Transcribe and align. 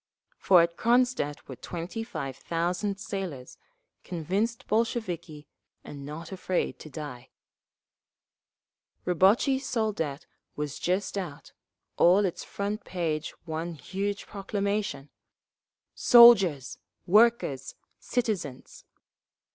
For 0.39 0.63
at 0.63 0.77
Cronstadt 0.77 1.47
were 1.47 1.55
twenty 1.57 2.03
five 2.03 2.35
thousand 2.35 2.99
sailors, 2.99 3.59
convinced 4.03 4.65
Bolsheviki 4.65 5.45
and 5.83 6.03
not 6.03 6.31
afraid 6.31 6.79
to 6.79 6.89
die…. 6.89 7.29
Rabotchi 9.05 9.57
i 9.57 9.57
Soldat 9.59 10.25
was 10.55 10.79
just 10.79 11.19
out, 11.19 11.53
all 11.97 12.25
its 12.25 12.43
front 12.43 12.83
page 12.83 13.29
one 13.45 13.75
huge 13.75 14.25
proclamation: 14.25 15.09
SOLDIERS! 15.93 16.79
WORKERS! 17.05 17.75
CITIZENS! 17.99 18.85